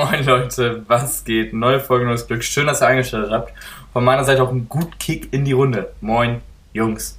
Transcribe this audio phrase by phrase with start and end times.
[0.00, 1.52] Moin Leute, was geht?
[1.52, 2.42] Neue Folge, neues Glück.
[2.42, 3.52] Schön, dass ihr eingestellt habt.
[3.92, 5.92] Von meiner Seite auch ein gut Kick in die Runde.
[6.00, 6.40] Moin,
[6.72, 7.18] Jungs.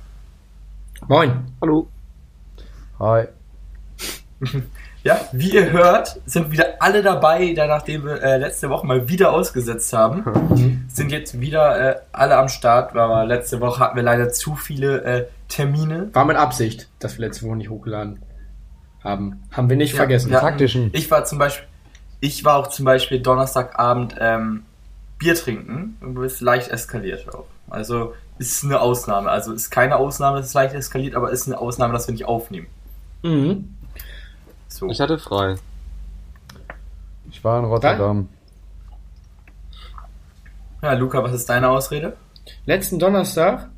[1.08, 1.32] Moin.
[1.62, 1.88] Hallo.
[3.00, 3.26] Hi.
[5.04, 9.10] Ja, wie ihr hört, sind wieder alle dabei, da nachdem wir äh, letzte Woche mal
[9.10, 10.86] wieder ausgesetzt haben.
[10.90, 15.02] sind jetzt wieder äh, alle am Start, aber letzte Woche hatten wir leider zu viele
[15.04, 16.12] äh, Termine.
[16.14, 18.20] War mit Absicht, dass wir letzte Woche nicht hochgeladen
[19.04, 19.42] haben.
[19.52, 20.32] Haben wir nicht Ja, vergessen.
[20.36, 20.90] hatten- Taktischen.
[20.94, 21.68] Ich war zum Beispiel,
[22.22, 24.64] ich war auch zum Beispiel Donnerstagabend ähm,
[25.18, 27.46] Bier trinken und ist leicht eskaliert auch.
[27.70, 29.30] Also ist eine Ausnahme.
[29.30, 32.26] Also ist keine Ausnahme, dass es leicht eskaliert, aber ist eine Ausnahme, dass wir nicht
[32.26, 32.68] aufnehmen.
[33.24, 33.76] Mhm.
[34.68, 34.88] So.
[34.90, 35.56] Ich hatte frei.
[37.30, 38.30] Ich war in Rotterdam.
[40.82, 42.18] Ja, Luca, was ist deine Ausrede?
[42.66, 43.70] Letzten Donnerstag,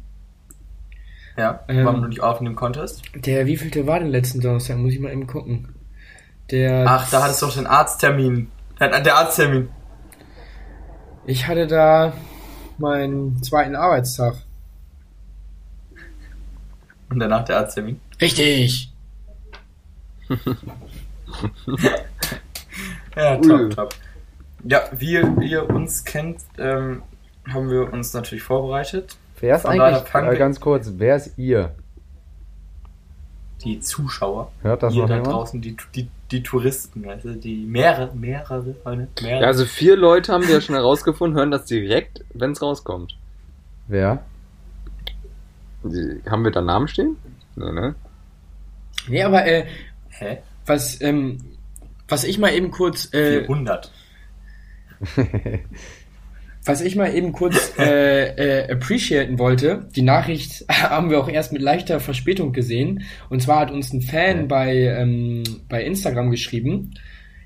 [1.36, 1.86] Ja, Ähm.
[1.86, 3.02] warum du nicht aufnehmen konntest?
[3.16, 4.78] der wievielte war denn letzten Donnerstag?
[4.78, 5.76] Muss ich mal eben gucken.
[6.52, 6.86] Der.
[6.88, 8.50] Ach, da hattest du doch den Arzttermin.
[8.80, 9.70] Der, Arzttermin.
[11.26, 12.14] Ich hatte da
[12.78, 14.36] meinen zweiten Arbeitstag.
[17.10, 18.00] Und danach der Arzttermin.
[18.20, 18.92] Richtig.
[23.16, 23.48] Ja, Ui.
[23.48, 23.96] top, top.
[24.64, 27.04] Ja, wie ihr, wie ihr uns kennt, ähm,
[27.48, 29.18] haben wir uns natürlich vorbereitet.
[29.40, 31.76] Wer ist Von eigentlich, äh, ganz kurz, wer ist ihr?
[33.64, 34.52] Die Zuschauer.
[34.62, 35.34] Hört das ihr noch da jemand?
[35.34, 39.08] draußen, die, die, die Touristen, du, die mehrere, mehrere, mehrere.
[39.22, 43.16] Ja, also vier Leute haben wir ja schon herausgefunden, hören das direkt, wenn es rauskommt.
[43.88, 44.24] Wer?
[45.84, 47.18] Die, haben wir da Namen stehen?
[47.56, 47.96] Nee, ne?
[49.08, 49.66] Nee, aber äh,
[50.10, 50.40] Hä?
[50.66, 51.38] was, ähm,
[52.08, 53.92] was ich mal eben kurz, äh, 400.
[56.66, 61.54] was ich mal eben kurz äh, äh, appreciaten wollte, die Nachricht haben wir auch erst
[61.54, 63.04] mit leichter Verspätung gesehen.
[63.30, 66.94] Und zwar hat uns ein Fan bei, ähm, bei Instagram geschrieben.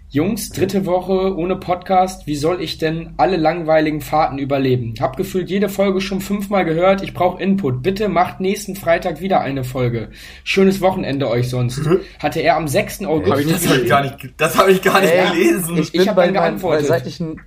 [0.09, 2.27] Jungs, dritte Woche ohne Podcast.
[2.27, 4.93] Wie soll ich denn alle langweiligen Fahrten überleben?
[5.01, 7.01] Hab gefühlt jede Folge schon fünfmal gehört.
[7.03, 7.83] Ich brauche Input.
[7.83, 10.07] Bitte macht nächsten Freitag wieder eine Folge.
[10.45, 11.81] Schönes Wochenende euch sonst.
[12.19, 13.03] Hatte er am 6.
[13.03, 13.31] August.
[13.33, 15.77] Hab ich, das habe ich gar nicht, das habe ich gar nicht Ey, gelesen.
[15.77, 16.83] ich bin hab bei dann mein- geantwortet.
[16.83, 17.41] Weil, seit ich ein,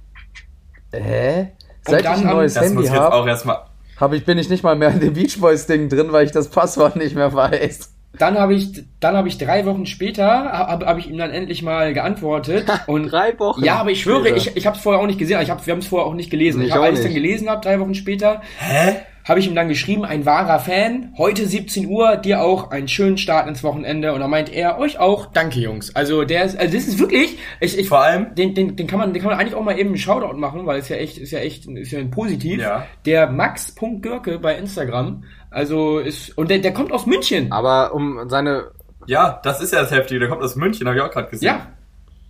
[0.93, 1.49] hä?
[1.87, 3.59] Seit dann ich ein neues das muss Handy ich jetzt habe, auch erstmal.
[3.99, 6.33] hab ich, bin ich nicht mal mehr in dem Beach Boys Ding drin, weil ich
[6.33, 7.95] das Passwort nicht mehr weiß.
[8.19, 11.63] Dann habe ich, dann habe ich drei Wochen später, habe hab ich ihm dann endlich
[11.63, 12.67] mal geantwortet.
[12.89, 13.63] Und Drei Wochen.
[13.65, 14.37] ja, aber ich schwöre, später.
[14.37, 15.41] ich, ich habe es vorher auch nicht gesehen.
[15.41, 16.61] Ich hab, wir haben es vorher auch nicht gelesen.
[16.61, 18.97] Ich Ich habe alles dann gelesen habe, drei Wochen später, Hä?
[19.25, 21.13] Habe ich ihm dann geschrieben, ein wahrer Fan.
[21.19, 24.13] Heute 17 Uhr, dir auch einen schönen Start ins Wochenende.
[24.13, 25.95] Und dann meint er, euch auch, danke Jungs.
[25.95, 28.99] Also der ist, also das ist wirklich, ich, ich Vor allem, den, den, den kann
[28.99, 31.19] man, den kann man eigentlich auch mal eben einen Shoutout machen, weil es ja echt,
[31.19, 32.61] ist ja echt, ist ja ein positiv.
[32.61, 32.87] Ja.
[33.05, 35.25] Der Max.Görke bei Instagram.
[35.51, 37.53] Also ist, und der, der kommt aus München.
[37.53, 38.71] Aber um seine,
[39.07, 40.21] ja, das ist ja das Heftige.
[40.21, 41.47] Der kommt aus München, habe ich auch gerade gesehen.
[41.47, 41.67] Ja,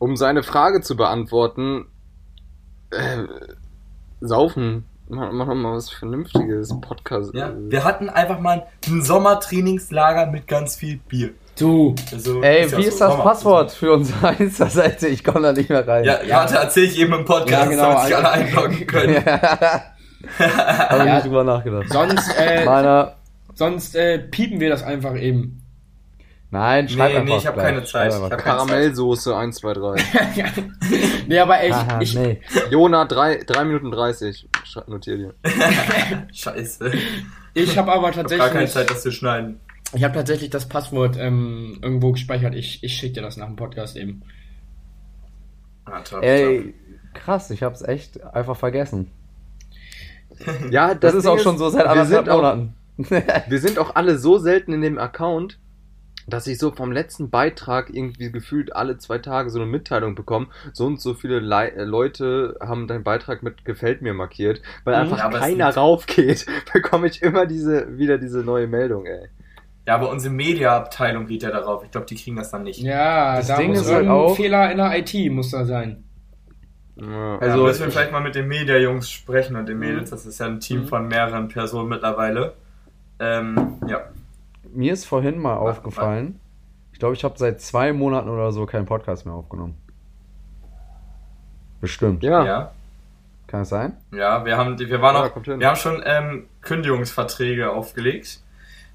[0.00, 1.86] um seine Frage zu beantworten,
[2.90, 3.24] äh,
[4.20, 4.84] saufen.
[5.12, 6.72] Mach, mach doch mal was Vernünftiges.
[6.80, 7.34] Podcast.
[7.34, 11.30] Ja, wir hatten einfach mal ein Sommertrainingslager mit ganz viel Bier.
[11.58, 11.94] du.
[12.12, 15.08] Also, Ey, ja wie so ist das Sommer- Passwort für unsere Insta-Seite?
[15.08, 16.04] Ich komme da nicht mehr rein.
[16.04, 16.36] Ja, ja.
[16.36, 19.24] warte, erzähl ich eben im Podcast, Ja, genau, damit sich alle einloggen können.
[20.38, 21.14] Habe ich Ja.
[21.16, 21.88] nicht drüber nachgedacht.
[21.92, 23.16] Sonst, äh, Meiner.
[23.54, 25.56] sonst äh, piepen wir das einfach eben.
[26.52, 27.32] Nein, schreib Nee, einfach.
[27.32, 27.66] nee, ich hab gleich.
[27.66, 28.12] keine Zeit.
[28.12, 29.96] Ich hab- Karamellsoße 1, 2, 3.
[31.30, 32.40] nee, aber ey, Aha, ich, nee.
[32.70, 34.48] Jona 3, 3 Minuten 30.
[34.66, 35.34] Sch- Notier dir.
[36.32, 36.92] Scheiße.
[37.54, 39.60] ich habe aber Ich hab gar keine tatsächlich, Zeit, das zu schneiden.
[39.94, 42.54] ich habe tatsächlich das Passwort ähm, irgendwo gespeichert.
[42.54, 44.22] Ich, ich schicke dir das nach dem Podcast eben.
[45.86, 46.74] Ah, top, Ey,
[47.14, 49.10] krass, ich hab's echt einfach vergessen.
[50.70, 52.74] Ja, Das, ist Ding auch schon so seit anderthalb sind auch- Monaten.
[53.48, 55.58] Wir sind auch alle so selten in dem Account,
[56.30, 60.46] dass ich so vom letzten Beitrag irgendwie gefühlt alle zwei Tage so eine Mitteilung bekomme.
[60.72, 64.94] So und so viele Lei- äh, Leute haben deinen Beitrag mit gefällt mir markiert, weil
[64.96, 65.00] Mhm.
[65.12, 69.28] einfach Ja, keiner raufgeht, bekomme ich immer diese wieder diese neue Meldung, ey.
[69.86, 71.82] Ja, aber unsere Media-Abteilung geht ja darauf.
[71.84, 72.80] Ich glaube, die kriegen das dann nicht.
[72.80, 76.04] Ja, Das da Ding muss ist halt auch- Fehler in der IT muss da sein.
[76.96, 77.38] Ja.
[77.38, 80.10] Also müssen wir ich- vielleicht mal mit den Media-Jungs sprechen und den Mädels.
[80.10, 80.86] Das ist ja ein Team Mhm.
[80.88, 82.52] von mehreren Personen mittlerweile.
[83.18, 84.02] Ähm, ja.
[84.72, 86.38] Mir ist vorhin mal aufgefallen,
[86.92, 89.76] ich glaube, ich habe seit zwei Monaten oder so keinen Podcast mehr aufgenommen.
[91.80, 92.22] Bestimmt.
[92.22, 92.44] ja.
[92.44, 92.72] Ja.
[93.46, 93.96] Kann es sein?
[94.12, 95.58] Ja, wir haben, wir waren Ja, hin.
[95.60, 98.40] wir haben schon ähm, Kündigungsverträge aufgelegt.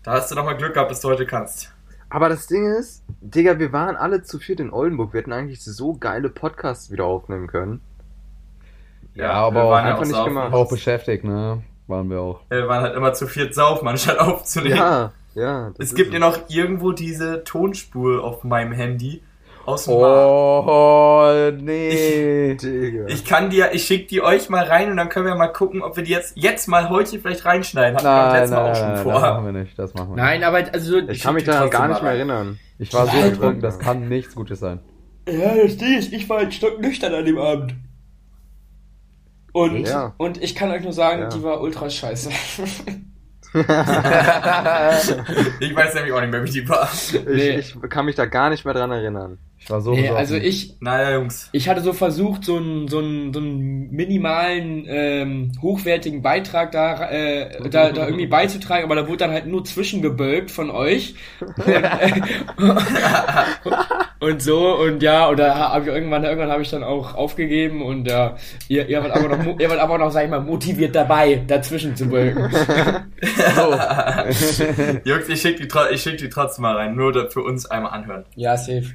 [0.03, 1.73] Da hast du noch mal Glück gehabt, dass du heute kannst.
[2.09, 5.11] Aber das Ding ist, Digga, wir waren alle zu viert in Oldenburg.
[5.11, 7.81] Wir hätten eigentlich so geile Podcasts wieder aufnehmen können.
[9.13, 10.29] Ja, aber wir auch waren einfach nicht saufen.
[10.35, 10.53] gemacht.
[10.53, 11.61] Auch beschäftigt, ne?
[11.87, 12.39] Waren wir auch.
[12.49, 14.77] Wir waren halt immer zu viert saufen, anstatt aufzunehmen.
[14.77, 15.69] Ja, ja.
[15.69, 19.21] das Es ist gibt ja noch irgendwo diese Tonspur auf meinem Handy,
[19.65, 20.67] aus dem Markt.
[20.67, 22.55] Oh, nee.
[22.55, 23.05] Digga.
[23.07, 25.81] Ich kann dir, ich schick die euch mal rein und dann können wir mal gucken,
[25.81, 27.95] ob wir die jetzt, jetzt mal heute vielleicht reinschneiden.
[27.97, 29.13] Hatten wir Nein, letzten nein, Mal auch schon nein, vor.
[29.13, 29.79] das machen wir nicht.
[29.79, 30.23] Das machen wir nicht.
[30.23, 30.97] Nein, aber also.
[31.09, 32.17] Ich kann mich daran gar nicht mehr rein.
[32.17, 32.59] erinnern.
[32.77, 34.79] Ich war so betrunken, das kann nichts Gutes sein.
[35.27, 37.73] Ja, das Ding ist, ich war halt stocknüchtern an dem Abend.
[39.53, 40.13] Und, Ja.
[40.17, 41.29] und ich kann euch nur sagen, Ja.
[41.29, 42.29] die war ultra scheiße.
[45.59, 46.89] Ich weiß nämlich auch nicht mehr, wie die war.
[46.93, 47.57] Ich, Nee.
[47.59, 49.37] ich kann mich da gar nicht mehr dran erinnern.
[49.65, 51.49] Ich war so nee, also ich, Naja, Jungs.
[51.51, 57.09] ich hatte so versucht, so einen, so einen, so einen minimalen, ähm, hochwertigen Beitrag da,
[57.09, 61.15] äh, da, da irgendwie beizutragen, aber da wurde dann halt nur zwischengebölkt von euch.
[61.39, 62.21] Und, äh,
[64.19, 67.81] und so, und ja, und da habe ich irgendwann, irgendwann habe ich dann auch aufgegeben
[67.81, 68.35] und ja,
[68.67, 71.95] ihr, ihr wart aber noch, ihr wart aber noch, sag ich mal, motiviert dabei, dazwischen
[71.95, 72.51] zu bölken.
[75.05, 76.93] Jungs, ich schick, die, ich schick die trotzdem mal rein.
[76.95, 78.25] Nur für uns einmal anhören.
[78.35, 78.93] Ja, safe.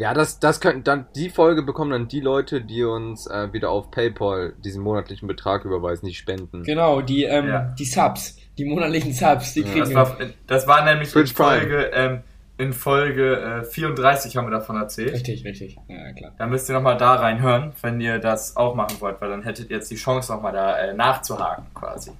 [0.00, 3.68] Ja, das, das könnten dann, die Folge bekommen dann die Leute, die uns äh, wieder
[3.70, 6.62] auf PayPal diesen monatlichen Betrag überweisen, die spenden.
[6.62, 7.74] Genau, die, ähm, Ja.
[7.78, 10.16] die Subs, die monatlichen Subs, die kriegen Das war,
[10.46, 11.60] das war nämlich in Twitch Prime.
[11.60, 12.20] Folge, ähm,
[12.56, 15.12] in Folge äh, 34 haben wir davon erzählt.
[15.12, 15.76] Richtig, richtig.
[15.88, 16.32] Ja, klar.
[16.38, 19.68] Da müsst ihr nochmal da reinhören, wenn ihr das auch machen wollt, weil dann hättet
[19.70, 22.12] ihr jetzt die Chance nochmal da äh, nachzuhaken quasi.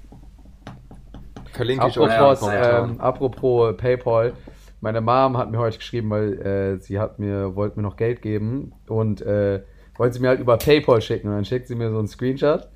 [1.53, 2.91] Verlinke ich euch Apropos, in Kommentaren.
[2.93, 4.33] ähm, apropos PayPal,
[4.81, 8.23] meine Mom hat mir heute geschrieben, weil äh, sie hat mir, wollte mir noch Geld
[8.23, 9.63] geben und äh,
[9.97, 12.69] wollte sie mir halt über PayPal schicken und dann schickt sie mir so einen Screenshot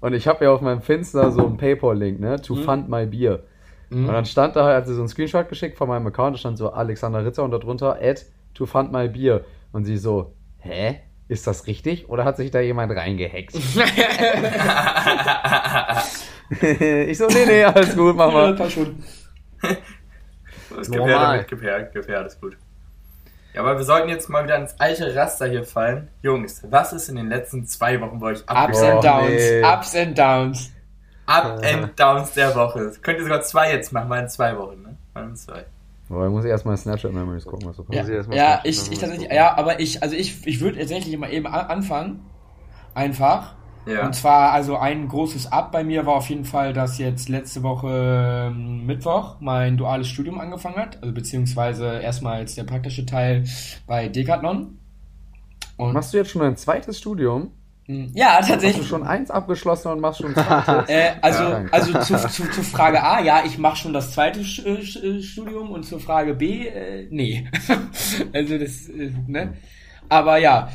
[0.00, 3.40] und ich habe ja auf meinem Finster so einen PayPal-Link, ne, to fund my beer.
[3.92, 6.38] Und dann stand da, halt, hat sie so einen Screenshot geschickt von meinem Account, da
[6.38, 8.22] stand so Alexander Ritzer und darunter, add
[8.54, 9.40] to fund my beer.
[9.72, 11.00] Und sie so, hä?
[11.26, 12.08] Ist das richtig?
[12.08, 13.56] Oder hat sich da jemand reingehext?
[16.60, 18.54] ich so, nee, nee, alles gut, mach Ja, mal.
[18.54, 19.02] passt schon.
[20.76, 21.44] Das Normal.
[21.44, 22.56] Gefährder, Gefährder ist gut.
[23.52, 26.08] Ja, aber wir sollten jetzt mal wieder ins alte Raster hier fallen.
[26.22, 28.92] Jungs, was ist in den letzten zwei Wochen bei euch Ups abgegangen?
[28.92, 29.64] and Downs, nee.
[29.64, 30.72] Ups and Downs.
[31.26, 32.84] Up and Downs der Woche.
[32.84, 34.96] Das könnt ihr sogar zwei jetzt machen, mal in zwei Wochen, ne?
[35.14, 35.64] Mal in zwei.
[36.08, 38.98] Aber ich muss erstmal Snapchat Memories gucken, was so Ja, ja sagen, ich, ich muss
[38.98, 42.26] tatsächlich, ich ja, aber ich, also ich, ich würde tatsächlich mal eben anfangen.
[42.94, 43.54] Einfach.
[43.86, 44.04] Ja.
[44.06, 47.62] Und zwar, also ein großes Up bei mir war auf jeden Fall, dass jetzt letzte
[47.62, 50.98] Woche ähm, Mittwoch mein duales Studium angefangen hat.
[51.02, 53.44] Also beziehungsweise erstmal jetzt der praktische Teil
[53.86, 54.78] bei Decathlon.
[55.76, 57.52] Und Machst du jetzt schon ein zweites Studium?
[57.86, 58.86] mh, ja, Hast du tatsächlich.
[58.86, 60.88] schon eins abgeschlossen und machst schon ein zweites?
[60.90, 61.64] Äh, also, Ja.
[61.72, 65.02] also zu, zu, zu Frage A, ja, ich mache schon das zweite Sch- äh, Sch-
[65.02, 67.48] äh, Studium und zur Frage B, äh, nee.
[68.34, 69.54] also das, äh, ne?
[70.10, 70.68] Aber ja,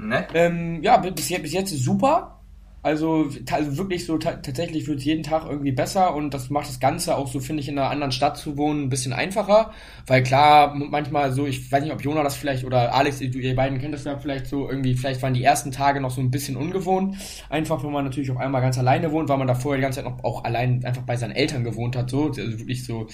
[0.00, 0.26] Ne?
[0.34, 2.37] ähm, ja, bis jetzt, bis jetzt ist super.
[2.80, 6.68] Also, also wirklich so ta tatsächlich wird es jeden Tag irgendwie besser und das macht
[6.68, 9.72] das Ganze auch so, finde ich, in einer anderen Stadt zu wohnen ein bisschen einfacher.
[10.06, 13.56] Weil klar, manchmal so, ich weiß nicht, ob Jona das vielleicht oder Alex, ihr, ihr
[13.56, 16.30] beiden kennt das ja vielleicht so irgendwie, vielleicht waren die ersten Tage noch so ein
[16.30, 17.16] bisschen ungewohnt.
[17.50, 20.02] Einfach, wenn man natürlich auf einmal ganz alleine wohnt, weil man da vorher die ganze
[20.02, 23.08] Zeit noch auch allein einfach bei seinen Eltern gewohnt hat, so, also wirklich so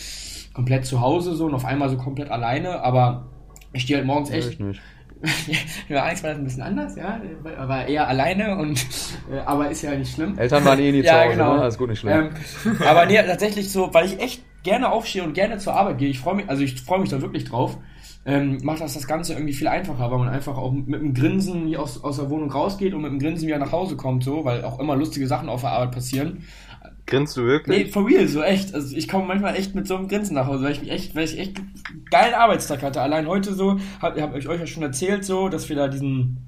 [0.53, 3.31] komplett zu Hause so und auf einmal so komplett alleine, aber
[3.73, 4.73] ich stehe halt morgens echt ja,
[5.89, 7.21] Alex war das ein bisschen anders, ja.
[7.45, 8.85] Er war eher alleine und
[9.31, 10.39] äh, aber ist ja nicht schlimm.
[10.39, 11.55] Eltern waren eh nie zu Ja, Hause, genau.
[11.56, 11.63] ne?
[11.63, 12.31] Alles gut, nicht schlimm.
[12.65, 16.09] Ähm, aber nee, tatsächlich so, weil ich echt gerne aufstehe und gerne zur Arbeit gehe.
[16.09, 17.79] Ich freue mich, also ich freue mich da wirklich drauf.
[18.27, 21.77] Ähm, macht das das Ganze irgendwie viel einfacher, weil man einfach auch mit einem Grinsen
[21.77, 24.65] aus, aus der Wohnung rausgeht und mit einem Grinsen wieder nach Hause kommt, so, weil
[24.65, 26.43] auch immer lustige Sachen auf der Arbeit passieren.
[27.06, 27.93] Grinst du Nee, wirklich?
[27.93, 28.75] for real, so echt.
[28.75, 31.15] Also ich komme manchmal echt mit so einem Grinsen nach Hause, weil ich mich echt,
[31.15, 33.03] weil ich echt einen geilen Arbeitstag hatte.
[33.03, 36.39] Allein heute so, hab, hab ich euch ja schon erzählt, so, dass wir da diesen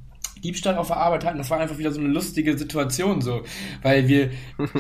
[0.47, 1.39] Diebstahl auf der Arbeit hatten.
[1.39, 3.43] Das war einfach wieder so eine lustige Situation, so.
[3.83, 4.31] Weil wir,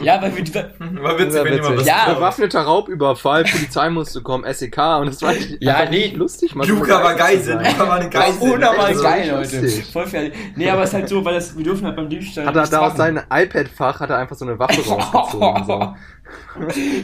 [0.02, 0.44] ja, weil wir,
[1.02, 2.12] War witzig, wenn jemand was Ja.
[2.14, 5.99] Bewaffneter Raubüberfall, Polizei musste kommen, SEK und das war echt Ja, nee.
[6.06, 6.54] nicht lustig.
[6.54, 7.56] mal Luca war Geisel.
[7.56, 8.42] Luca war eine Geisel.
[8.52, 9.30] unnormal Also, geil.
[9.30, 9.68] Leute.
[9.68, 10.32] Voll fertig.
[10.54, 12.66] Nee, aber es ist halt so, weil das, wir dürfen halt beim Diebstahl Hat er
[12.66, 15.64] da aus seinem iPad-Fach hat er einfach so eine Waffe rausgezogen.
[15.64, 15.94] So.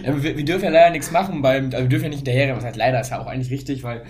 [0.02, 2.57] Ja, wir, wir dürfen ja leider nichts machen beim, also wir dürfen ja nicht hinterherrennen,
[2.57, 4.02] was halt leider ist ja auch eigentlich richtig, weil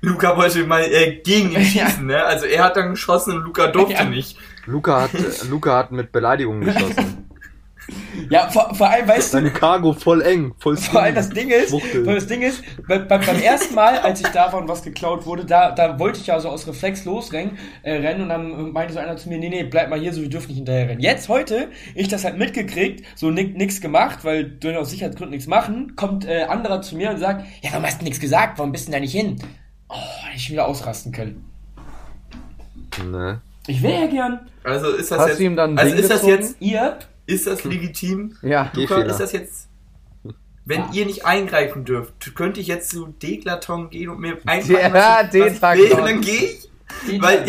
[0.00, 2.22] Luca wollte mal äh, gegen ihn schießen, ne?
[2.24, 4.04] Also er hat dann geschossen und Luca durfte Ja.
[4.04, 4.36] nicht.
[4.66, 7.24] Luca hat, äh, Luca hat mit Beleidigungen geschossen.
[8.28, 11.48] ja, vor, vor allem, weißt du, Seine Cargo voll eng, voll Vor allem das Ding
[11.48, 12.04] ist, Schwuchtel.
[12.04, 15.24] vor allem das Ding ist, bei, bei, beim ersten Mal, als ich davon was geklaut
[15.24, 18.92] wurde, da, da wollte ich ja so aus Reflex losrennen äh, rennen und dann meinte
[18.92, 21.00] so einer zu mir, nee, nee, bleib mal hier, so wir dürfen nicht hinterher rennen.
[21.00, 25.48] Jetzt heute, ich das halt mitgekriegt, so ni nix gemacht, weil du aus Sicherheitsgründen nichts
[25.48, 28.70] machen, kommt äh, anderer zu mir und sagt, ja, warum hast du nichts gesagt, warum
[28.70, 29.36] bist du denn da nicht hin?
[30.38, 31.44] Ich schon wieder ausrasten können.
[33.10, 33.40] Ne.
[33.66, 34.40] Ich wäre ja gern.
[34.62, 35.40] Also ist das Hast jetzt.
[35.40, 36.42] du ihm dann also Ding ist das gezogen?
[36.42, 36.56] jetzt.
[36.60, 36.98] Ihr?
[37.26, 38.36] Ist das legitim?
[38.42, 38.70] Ja.
[38.72, 39.68] Luca, ist das jetzt.
[40.64, 44.92] Wenn ihr nicht eingreifen dürft, könnte ich jetzt zu Deklaton gehen und mir einfach Ja,
[44.92, 46.68] was ich- was will, und dann gehe ich.
[47.22, 47.48] Weil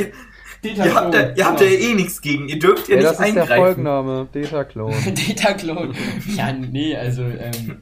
[0.64, 2.50] ihr, ihr habt, da, ihr habt ja eh nichts gegen.
[2.50, 3.64] Ihr dürft ja Ey, nicht das ist der eingreifen.
[3.66, 4.96] Folgenname, Data Clone.
[5.06, 5.96] Data-Klon.
[6.36, 7.82] Ja, nee, also, ähm,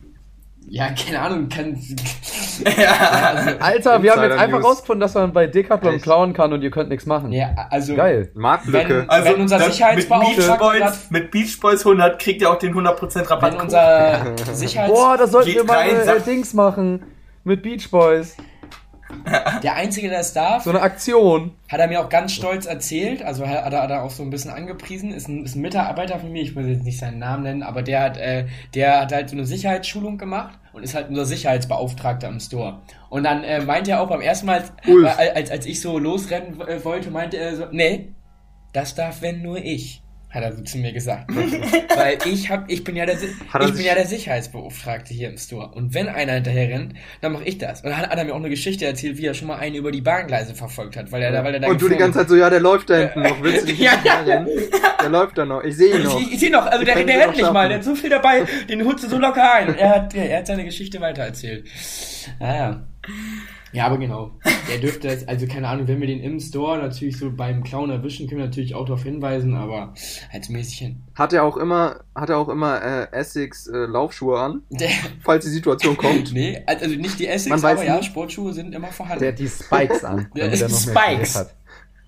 [0.69, 1.75] ja, keine Ahnung, kann.
[2.77, 3.55] ja.
[3.59, 6.03] Alter, wir haben jetzt einfach rausgefunden, dass man bei Decathlon Echt?
[6.03, 7.31] klauen kann und ihr könnt nichts machen.
[7.31, 7.95] Ja, also.
[7.95, 8.31] Geil.
[8.35, 9.05] Marktlücke.
[9.09, 12.59] Wenn- Wenn unser Sicherheitsbeauftragter Mit Beach, das- Boys, mit Beach Boys 100 kriegt ihr auch
[12.59, 13.53] den 100% Rabatt.
[13.53, 14.91] Wenn unser Sicherheits...
[14.93, 17.03] Boah, da sollten Geht wir mal rein, äh, Dings machen.
[17.43, 18.35] Mit Beach Boys.
[19.63, 21.51] Der Einzige, der es darf, So eine Aktion.
[21.69, 24.29] hat er mir auch ganz stolz erzählt, also hat er, hat er auch so ein
[24.29, 27.43] bisschen angepriesen, ist ein, ist ein Mitarbeiter von mir, ich will jetzt nicht seinen Namen
[27.43, 31.09] nennen, aber der hat, äh, der hat halt so eine Sicherheitsschulung gemacht und ist halt
[31.09, 32.81] unser Sicherheitsbeauftragter im Store.
[33.09, 36.59] Und dann äh, meinte er auch beim ersten Mal, äh, als, als ich so losrennen
[36.61, 38.13] äh, wollte, meinte er so, nee,
[38.73, 40.01] das darf wenn nur ich.
[40.37, 41.31] Hat er so zu mir gesagt.
[41.95, 45.37] Weil ich hab, ich bin ja der, er ich bin ja der Sicherheitsbeauftragte hier im
[45.39, 45.69] Store.
[45.69, 47.81] Und wenn einer hinterher rennt, dann mache ich das.
[47.81, 49.91] Und dann hat, er mir auch eine Geschichte erzählt, wie er schon mal einen über
[49.91, 52.29] die Bahngleise verfolgt hat, weil er da, weil er da Und du die ganze Zeit
[52.29, 53.41] so, ja, der läuft da hinten noch.
[53.41, 53.93] Willst du nicht Ja,
[54.27, 54.45] ja.
[55.01, 55.63] Der läuft da noch.
[55.63, 56.21] Ich sehe ihn noch.
[56.21, 57.95] Ich, ich sehe noch, also der, können der wir rennt nicht mal, der hat so
[57.95, 59.69] viel dabei, den holst du so locker ein.
[59.69, 61.67] Und er hat, er hat seine Geschichte weitererzählt.
[62.39, 62.83] Naja.
[63.77, 64.31] Ja, aber genau.
[64.67, 67.91] Der dürfte jetzt, also keine Ahnung, wenn wir den im Store natürlich so beim Clown
[67.91, 69.93] erwischen, können wir natürlich auch darauf hinweisen, aber
[70.33, 71.03] als Mäßchen.
[71.13, 74.89] Hat er auch immer, hat er auch immer äh, Essex äh, Laufschuhe an, Der,
[75.23, 76.33] falls die Situation kommt.
[76.33, 78.03] nee, also nicht die Essex, Man weiß aber ja, nie.
[78.03, 79.19] Sportschuhe sind immer vorhanden.
[79.19, 80.27] Der hat die Spikes an.
[80.35, 81.45] Der er mehr Spikes.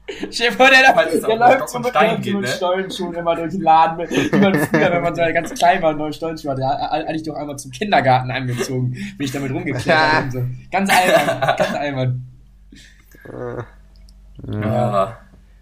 [0.32, 2.48] Stell dir vor, der, Falls der läuft so mit, Stein geht, mit ne?
[2.48, 3.98] Stollenschuhen immer durch den Laden.
[3.98, 7.16] Mit, wie man früher, wenn man so ganz klein war, neue Stollenschuhe hatte, ha- hatte
[7.16, 8.92] ich doch einmal zum Kindergarten angezogen.
[8.92, 10.40] Bin ich damit rumgeklettert und so.
[10.72, 12.26] Ganz albern, ganz albern.
[14.48, 15.18] Ja.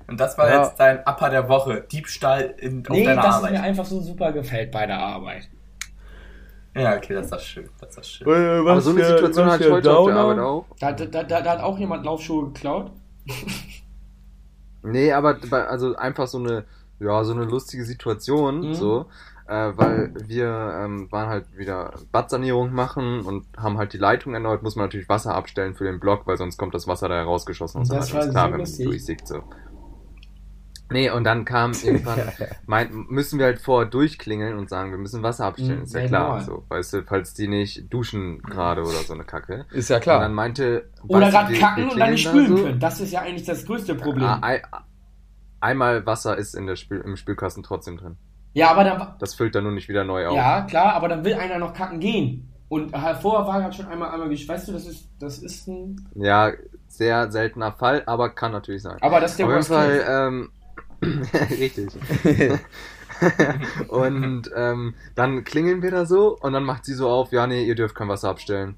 [0.07, 0.63] Und das war Ja.
[0.63, 1.81] jetzt dein Upper der Woche.
[1.91, 3.51] Diebstahl in, auf Nee, deiner dass Arbeit.
[3.53, 5.49] es mir einfach so super gefällt bei der Arbeit.
[6.75, 7.69] Ja, okay, das ist das schön.
[7.81, 8.27] Das ist das schön.
[8.27, 10.31] Äh, aber so eine Situation hatte ich heute auf der Downer?
[10.31, 10.65] Arbeit auch.
[10.79, 12.91] Da, da, da, da hat auch jemand Laufschuhe geklaut.
[14.83, 15.37] Nee, aber
[15.69, 16.65] also einfach so eine,
[16.99, 18.73] ja, so eine lustige Situation, Mhm.
[18.73, 19.05] so,
[19.47, 20.47] äh, weil wir
[20.83, 25.07] ähm, waren halt wieder Badsanierung machen und haben halt die Leitung erneuert, muss man natürlich
[25.09, 28.25] Wasser abstellen für den Block, weil sonst kommt das Wasser da herausgeschossen und Das weiter.
[28.25, 28.85] Ist klar, so wenn man lustig.
[28.85, 29.43] durchsickt, so.
[30.89, 32.19] Nee, und dann kam irgendwann,
[32.65, 36.07] mein, müssen wir halt vorher durchklingeln und sagen, wir müssen Wasser abstellen, ist ja ja,
[36.07, 36.41] klar, normal.
[36.45, 39.65] so, weißt du, falls die nicht duschen gerade oder so eine Kacke.
[39.71, 40.29] Ist ja Und dann klar.
[40.29, 42.63] meinte, Oder gerade kacken und dann nicht spülen da so.
[42.63, 42.79] können.
[42.79, 44.27] Das ist ja eigentlich das größte Problem.
[44.29, 44.61] Ah, ei-
[45.59, 48.15] Einmal Wasser ist in der Spül im Spülkasten trotzdem drin.
[48.53, 50.35] Ja, aber dann, Das füllt dann nur nicht wieder neu auf.
[50.35, 52.47] Ja, klar, aber dann will einer noch kacken gehen.
[52.69, 56.51] Und vorher war gerade schon einmal, einmal, weißt du, das ist, das ist ein, Ja,
[56.87, 58.97] sehr seltener Fall, aber kann natürlich sein.
[59.01, 60.49] aber das ist der Auf jeden Fall, ähm,
[61.51, 61.89] richtig.
[63.87, 67.63] und ähm, dann klingeln wir da so und dann macht sie so auf, ja, nee,
[67.63, 68.75] ihr dürft kein Wasser abstellen.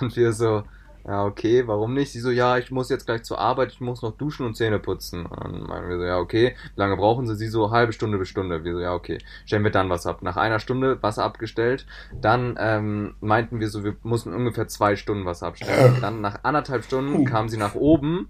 [0.00, 0.62] Und wir so,
[1.06, 2.12] ja, okay, warum nicht?
[2.12, 4.78] Sie so, ja, ich muss jetzt gleich zur Arbeit, ich muss noch duschen und Zähne
[4.78, 5.24] putzen.
[5.24, 7.36] Und dann meinen wir so, ja, okay, wie lange brauchen sie?
[7.36, 8.64] Sie so, halbe Stunde bis Stunde.
[8.64, 10.22] Wir so, ja, okay, stellen wir dann Wasser ab.
[10.22, 11.86] Nach einer Stunde Wasser abgestellt,
[12.20, 15.96] dann ähm, meinten wir so, wir mussten ungefähr zwei Stunden Wasser abstellen.
[16.00, 18.28] Dann nach anderthalb Stunden kam sie nach oben,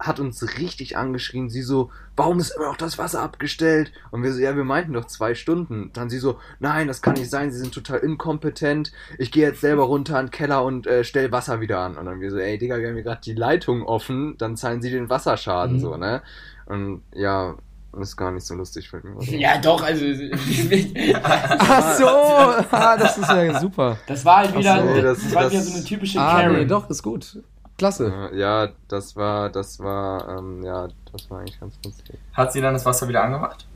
[0.00, 1.50] hat uns richtig angeschrien.
[1.50, 3.92] Sie so, warum ist immer noch das Wasser abgestellt?
[4.10, 5.90] Und wir so, ja, wir meinten doch zwei Stunden.
[5.92, 8.92] Dann sie so, nein, das kann nicht sein, sie sind total inkompetent.
[9.18, 11.96] Ich gehe jetzt selber runter in den Keller und äh, stell Wasser wieder an.
[11.98, 14.80] Und dann wir so, ey, Digga, wir haben hier gerade die Leitung offen, dann zahlen
[14.82, 15.80] sie den Wasserschaden, Mhm.
[15.80, 16.22] so, ne?
[16.66, 17.56] Und ja,
[17.92, 19.28] das ist gar nicht so lustig für mich.
[19.38, 20.04] Ja, doch, also,
[21.24, 22.06] Ach so,
[22.70, 23.98] ah, das ist ja super.
[24.06, 26.52] das war halt wieder, so, das, das- war das- wieder so eine typische Ah, Karen.
[26.56, 27.38] nee, doch, ist gut.
[27.80, 28.28] Klasse.
[28.34, 32.18] Ja, das war, das war, ähm, ja, das war eigentlich ganz lustig.
[32.34, 33.66] Hat sie dann das Wasser wieder angemacht?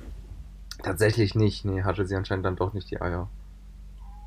[0.82, 3.28] Tatsächlich nicht, nee, hatte sie anscheinend dann doch nicht die Eier.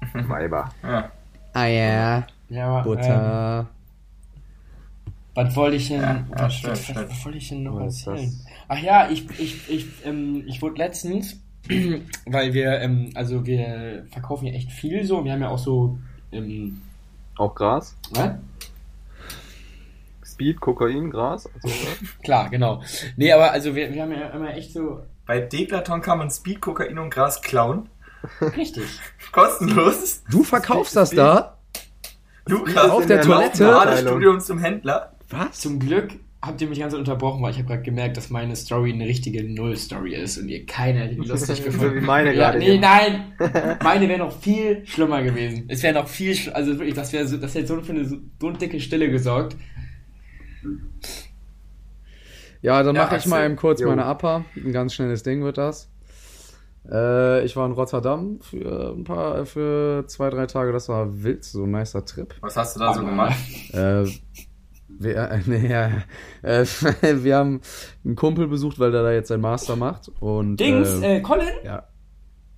[0.14, 0.72] Weiber.
[0.82, 1.12] Ja.
[1.54, 3.68] Ah ja, Ja, aber, ähm, Butter.
[5.36, 8.34] was wollte ich denn, Ja, ja, was, was, was wollte ich denn noch Was erzählen?
[8.70, 11.40] Ach ja, ich, ich, ich, ähm, ich wurde letztens,
[12.26, 16.00] weil wir, ähm, also wir verkaufen ja echt viel so, wir haben ja auch so,
[16.32, 16.82] ähm,
[17.38, 17.96] Auch Gras?
[18.10, 18.32] was?
[20.38, 21.50] Speed, Kokain, Gras?
[21.64, 21.98] Also, oder?
[22.24, 22.84] Klar, genau.
[23.16, 26.62] Nee, aber also wir, wir haben ja immer echt so, Bei Deklaton kann man Speed,
[26.62, 27.90] Kokain und Gras klauen.
[28.56, 28.84] richtig.
[29.32, 30.24] Kostenlos.
[30.30, 31.58] Du verkaufst das da?
[32.48, 33.64] Lukas Auf in der der Toilette?
[33.66, 35.14] Laufbahnstudium zum Händler.
[35.30, 35.60] Was?
[35.60, 38.94] Zum Glück habt ihr mich ganz unterbrochen, weil ich habe gerade gemerkt, dass meine Story
[38.94, 41.96] eine richtige Null-Story ist und ihr keine hätte die lustig So gefunden.
[41.96, 42.82] wie meine ja, gerade Nee, eben.
[42.82, 43.34] nein!
[43.84, 45.66] Meine wäre noch viel schlimmer gewesen.
[45.68, 46.56] Es wäre noch viel schlimmer.
[46.56, 49.58] Also wirklich, das wäre so, das hätte so für eine so, so dicke Stille gesorgt.
[52.62, 53.90] Ja, dann Ja, mache ich mal eben kurz Jo.
[53.90, 54.44] meine Upper.
[54.56, 55.90] Ein ganz schnelles Ding wird das.
[56.90, 60.72] Äh, ich war in Rotterdam für ein paar, für zwei, drei Tage.
[60.72, 62.34] Das war wild, so ein nicer Trip.
[62.42, 63.36] Was hast du da so gemacht?
[63.74, 64.06] Äh,
[65.00, 65.92] Wir, äh, nee, ja,
[66.42, 66.66] äh,
[67.24, 67.62] wir haben
[68.04, 70.10] einen Kumpel besucht, weil der da jetzt seinen Master macht.
[70.20, 71.84] Und, Dings, äh, äh, Colin, ja.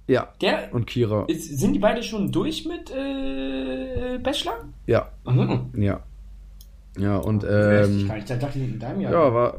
[0.08, 1.26] Ja, der, und Kira.
[1.28, 4.66] ist, sind die beide schon durch mit äh, Bachelor?
[4.88, 5.72] Ja, Mhm.
[5.76, 6.00] ja.
[7.00, 9.12] Ja, und ich ähm, gar nicht, da dachte ich in deinem Jahr.
[9.14, 9.58] ja, war.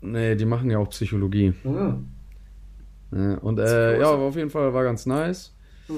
[0.00, 1.54] Nee, die machen ja auch Psychologie.
[1.64, 2.08] Mhm.
[3.12, 5.54] Ja, und äh, ja, aber auf jeden Fall war ganz nice.
[5.88, 5.96] Mhm.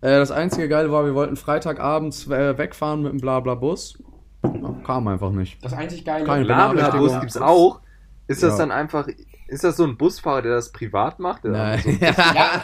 [0.00, 4.02] Äh, das einzige Geile war, wir wollten Freitagabends äh, wegfahren mit einem Blabla-Bus.
[4.44, 5.64] Ja, kam einfach nicht.
[5.64, 6.24] Das einzig Geile.
[6.24, 7.80] Keine Blabla-Bus gibt's auch.
[8.26, 8.58] Ist das Ja.
[8.58, 9.08] dann einfach,
[9.48, 11.44] ist das so ein Busfahrer, der das privat macht?
[11.44, 11.80] Nein.
[11.82, 12.62] so Ja,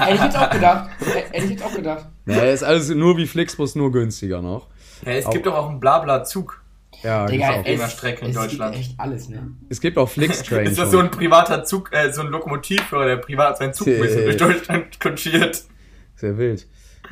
[0.00, 0.90] hätte ich jetzt auch gedacht.
[1.30, 2.06] Hätte ich jetzt auch gedacht.
[2.24, 4.66] nee, ist alles nur wie Flixbus, nur günstiger noch.
[5.04, 6.62] Ja, es Au- gibt doch auch einen Blabla-Zug.
[7.02, 7.64] Ja, Digga, auch.
[7.66, 8.74] immer Strecke in es Deutschland.
[8.74, 9.50] Gibt echt alles, ne?
[9.68, 10.64] Es gibt auch Flixtrain.
[10.66, 14.00] Ist das so ein privater Zug, äh, so ein Lokomotivführer, der privat seinen Zug ein
[14.00, 15.64] bisschen durch Deutschland kutschiert?
[16.14, 16.66] Sehr wild.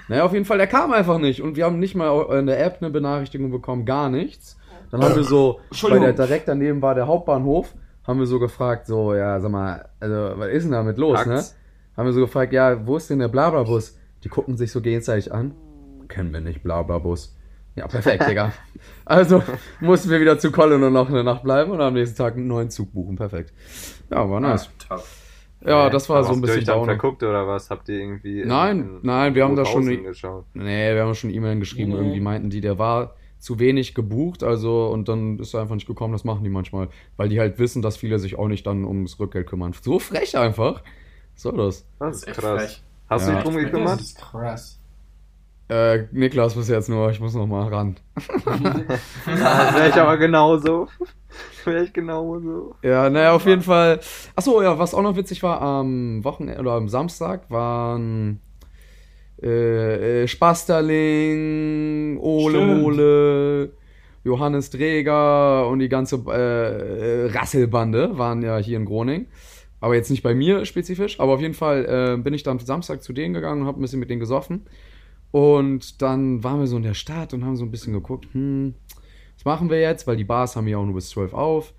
[0.08, 1.42] Naja, auf jeden Fall, der kam einfach nicht.
[1.42, 4.56] Und wir haben nicht mal in der App eine Benachrichtigung bekommen, gar nichts.
[4.90, 7.74] Dann haben wir so, weil der direkt daneben war der Hauptbahnhof,
[8.06, 11.34] haben wir so gefragt, so, ja, sag mal, also, was ist denn damit los, ne?
[11.34, 11.56] Tax.
[11.96, 13.96] Haben wir so gefragt, ja, wo ist denn der Blabla-Bus?
[14.24, 15.54] Die gucken sich so gegenseitig an.
[16.08, 17.33] Kennen wir nicht, Blabla-Bus.
[17.76, 18.52] Ja, perfekt, Digga.
[19.04, 19.43] Also
[19.81, 22.47] mussten wir wieder zu Colin und noch eine Nacht bleiben und am nächsten Tag einen
[22.47, 23.16] neuen Zug buchen.
[23.16, 23.52] Perfekt.
[24.11, 24.71] Ja, war nice.
[24.88, 25.04] Ah, top.
[25.66, 26.93] Ja, das war Aber so ein habt ihr euch bisschen dann Downer.
[26.93, 27.71] verguckt oder was?
[27.71, 28.43] Habt ihr irgendwie.
[28.43, 30.45] in- Nein, in nein, wir haben da schon- geschaut.
[30.54, 31.97] Nee, wir haben schon E-Mail geschrieben, Nee.
[31.99, 35.87] irgendwie meinten die, der war zu wenig gebucht, also und dann ist er einfach nicht
[35.87, 38.85] gekommen, das machen die manchmal, weil die halt wissen, dass viele sich auch nicht dann
[38.85, 39.73] ums Rückgeld kümmern.
[39.83, 40.83] So frech einfach.
[41.35, 41.87] Soll das?
[41.99, 42.62] Das ist ist echt krass.
[42.62, 42.83] frech.
[43.09, 43.33] Hast Ja.
[43.33, 43.99] du dich drum gekümmert?
[44.00, 44.81] Das ist krass.
[45.68, 47.97] Äh, Niklas bis jetzt nur, ich muss noch mal ran.
[49.26, 50.88] Ja, Wäre ich aber genauso.
[51.64, 52.75] Wäre ich genauso.
[52.83, 54.00] Ja, naja, auf jeden Fall.
[54.37, 58.40] Achso, ja, was auch noch witzig war, am Wochenende oder am Samstag waren
[59.42, 62.82] äh, äh, Spasterling, Ole Stimmt.
[62.82, 63.73] Mole,
[64.23, 69.26] Johannes Dreger und die ganze äh, äh, Rasselbande waren ja hier in Groningen.
[69.80, 73.02] Aber jetzt nicht bei mir spezifisch, aber auf jeden Fall äh, bin ich dann Samstag
[73.02, 74.67] zu denen gegangen und habe ein bisschen mit denen gesoffen.
[75.34, 78.73] Und dann waren wir so in der Stadt und haben so ein bisschen geguckt, hm,
[79.34, 80.06] was machen wir jetzt?
[80.06, 81.75] Weil die Bars haben ja auch nur bis 12 auf.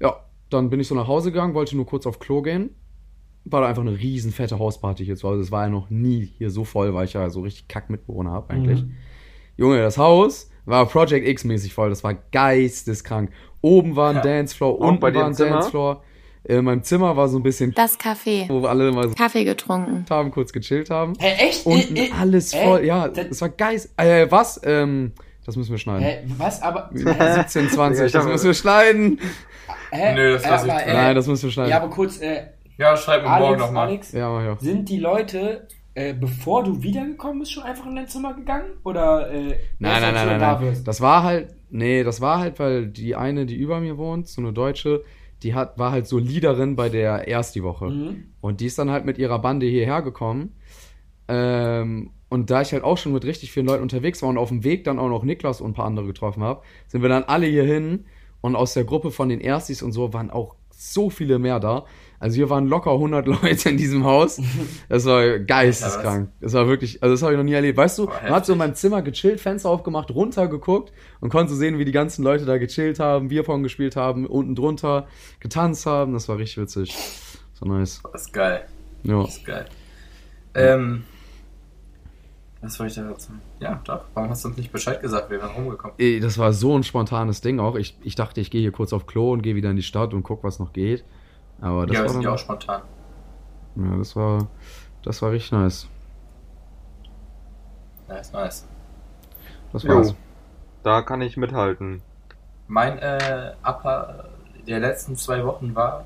[0.00, 2.70] Ja, dann bin ich so nach Hause gegangen, wollte nur kurz auf Klo gehen.
[3.44, 5.42] War da einfach eine riesen fette Hausparty hier zu Hause.
[5.42, 8.30] Es war ja noch nie hier so voll, weil ich ja so richtig kack Mitbewohner
[8.30, 8.82] habe eigentlich.
[8.82, 8.94] Mhm.
[9.58, 11.90] Junge, das Haus war Project X mäßig voll.
[11.90, 13.30] Das war geisteskrank.
[13.60, 14.22] Oben war ein Ja.
[14.22, 15.50] Dancefloor, unten war ein Zimmer?
[15.50, 16.02] Dancefloor.
[16.44, 18.48] In meinem Zimmer war so ein bisschen, Das Café.
[18.48, 20.04] wo wir alle mal so Kaffee getrunken.
[20.08, 21.12] haben, kurz gechillt haben.
[21.18, 21.66] Hä, echt?
[21.66, 22.84] Unten Äh, äh, alles äh, voll.
[22.84, 23.90] Ja, das- es war geist.
[23.96, 24.60] Äh, was?
[24.64, 25.12] Ähm,
[25.44, 26.02] das müssen wir schneiden.
[26.04, 26.90] Hä, was aber.
[26.94, 29.18] Hä, 17, 20, ich das müssen wir schneiden.
[29.90, 31.70] hä, Nö, das lass ich äh, Nein, das müssen wir schneiden.
[31.70, 32.42] Ja, aber kurz, äh,
[32.78, 33.88] Ja, schreib mir morgen nochmal.
[33.88, 34.60] Alex, Ja, mach ich auch.
[34.60, 38.66] sind die Leute, äh, bevor du wiedergekommen bist, schon einfach in dein Zimmer gegangen?
[38.84, 40.82] Oder, äh, Nein, nein, nein, nein, da nein.
[40.84, 44.40] Das war halt, nee, das war halt, weil die eine, die über mir wohnt, so
[44.40, 45.02] eine Deutsche,
[45.42, 47.86] die hat, war halt so Leaderin bei der erst die Woche.
[47.86, 48.24] Mhm.
[48.40, 50.54] Und die ist dann halt mit ihrer Bande hierher gekommen.
[51.28, 54.48] Ähm, und da ich halt auch schon mit richtig vielen Leuten unterwegs war und auf
[54.48, 57.24] dem Weg dann auch noch Niklas und ein paar andere getroffen habe, sind wir dann
[57.24, 58.04] alle hier hin.
[58.40, 61.86] Und aus der Gruppe von den Erstis und so waren auch so viele mehr da.
[62.20, 64.40] Also hier waren locker 100 Leute in diesem Haus.
[64.88, 66.30] Das war geisteskrank.
[66.40, 67.76] Das war wirklich, also das habe ich noch nie erlebt.
[67.76, 71.52] Weißt du, Boah, man hat so in meinem Zimmer gechillt, Fenster aufgemacht, runtergeguckt und konnte
[71.52, 75.06] so sehen, wie die ganzen Leute da gechillt haben, Bierpong gespielt haben, unten drunter
[75.40, 76.12] getanzt haben.
[76.12, 76.96] Das war richtig witzig.
[77.54, 78.00] So nice.
[78.12, 78.64] Das ist geil.
[79.04, 79.22] Ja.
[79.22, 79.66] Das ist geil.
[80.54, 81.04] Ähm,
[82.60, 83.30] was wollte ich da dazu?
[83.60, 84.04] Ja, doch.
[84.14, 85.30] Warum hast du uns nicht Bescheid gesagt?
[85.30, 85.94] Wir wären rumgekommen.
[85.98, 87.76] Ey, Das war so ein spontanes Ding auch.
[87.76, 90.12] Ich, ich dachte, ich gehe hier kurz auf Klo und gehe wieder in die Stadt
[90.12, 91.04] und guck, was noch geht.
[91.60, 92.82] Aber das ja, wir war sind ja auch spontan.
[93.76, 94.46] ja, das war,
[95.02, 95.88] das war richtig nice.
[98.08, 98.66] Nice, nice.
[99.72, 100.10] Das war's.
[100.10, 100.16] Jo.
[100.82, 102.02] Da kann ich mithalten.
[102.68, 104.30] Mein äh, Upper
[104.66, 106.04] der letzten zwei Wochen war,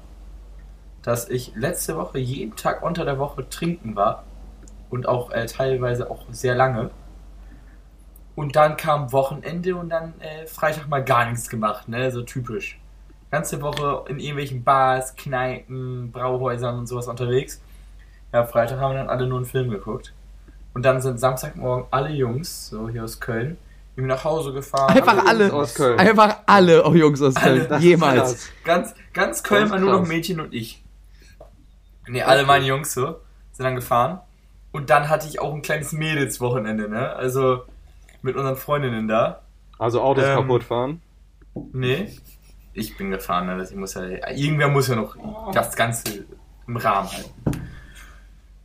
[1.02, 4.24] dass ich letzte Woche jeden Tag unter der Woche trinken war
[4.90, 6.90] und auch äh, teilweise auch sehr lange.
[8.34, 12.10] Und dann kam Wochenende und dann äh, Freitag mal gar nichts gemacht, ne?
[12.10, 12.80] So typisch.
[13.32, 17.62] Ganze Woche in irgendwelchen Bars, Kneipen, Brauhäusern und sowas unterwegs.
[18.30, 20.12] Ja, Freitag haben wir dann alle nur einen Film geguckt.
[20.74, 23.56] Und dann sind Samstagmorgen alle Jungs, so hier aus Köln,
[23.96, 24.94] irgendwie nach Hause gefahren.
[24.94, 25.50] Einfach alle.
[25.50, 25.98] Aus Köln.
[25.98, 27.78] Einfach alle oh, Jungs aus Alle, Köln.
[27.78, 28.48] ist Jemals.
[28.64, 30.06] Ganz, ganz Köln war nur noch.
[30.06, 30.82] Mädchen und ich.
[32.06, 33.16] Ne, alle meine Jungs so
[33.52, 34.20] sind dann gefahren.
[34.72, 37.14] Und dann hatte ich auch ein kleines Mädelswochenende, ne?
[37.16, 37.62] Also
[38.20, 39.40] mit unseren Freundinnen da.
[39.78, 41.00] Also Autos Ähm, kaputt fahren.
[41.72, 42.08] Nee,
[42.74, 43.62] ich bin gefahren, ne?
[43.62, 45.16] Ich muss ja, irgendwer muss ja noch
[45.52, 46.24] das Ganze
[46.66, 47.30] im Rahmen halten.
[47.44, 47.60] Und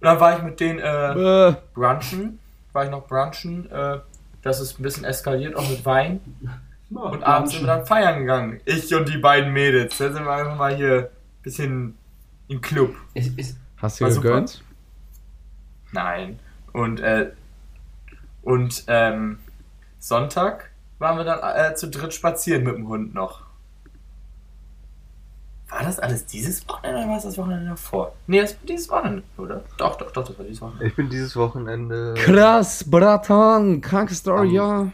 [0.01, 2.39] dann war ich mit denen äh, brunchen,
[2.71, 3.69] war ich noch brunchen.
[3.71, 3.99] Äh,
[4.41, 6.21] das ist ein bisschen eskaliert, auch mit Wein.
[6.89, 8.61] Und abends sind wir dann feiern gegangen.
[8.65, 9.97] Ich und die beiden Mädels.
[9.97, 11.97] Da sind wir einfach mal hier ein bisschen
[12.47, 12.95] im Club.
[13.13, 14.27] Es ist, Hast du War super.
[14.29, 14.63] gegönnt?
[15.91, 16.39] Nein.
[16.71, 17.31] Und, äh,
[18.43, 19.39] und, ähm,
[19.99, 23.46] Sonntag waren wir dann äh, zu dritt spazieren mit dem Hund noch.
[25.69, 28.13] War das alles dieses Wochenende oder war es das Wochenende davor?
[28.27, 29.63] Nee, das war dieses Wochenende, oder?
[29.77, 30.87] Doch, doch, doch, das war dieses Wochenende.
[30.87, 32.13] Ich bin dieses Wochenende.
[32.17, 34.87] Krass, Bratan, kranke Story, ja.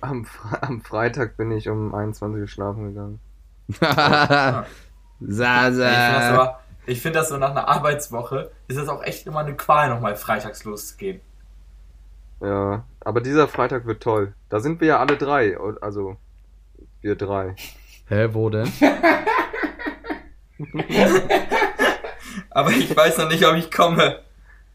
[0.00, 0.26] Am,
[0.60, 3.20] am Freitag bin ich um 21 Uhr schlafen gegangen.
[3.80, 4.66] Ja.
[5.20, 9.88] Sa, Ich finde das, so nach einer Arbeitswoche ist das auch echt immer eine Qual,
[9.88, 11.20] nochmal freitags loszugehen.
[12.40, 14.34] Ja, aber dieser Freitag wird toll.
[14.48, 15.56] Da sind wir ja alle drei.
[15.80, 16.16] Also,
[17.00, 17.56] wir drei.
[18.08, 18.72] Hä, wo denn?
[22.50, 24.20] Aber ich weiß noch nicht, ob ich komme.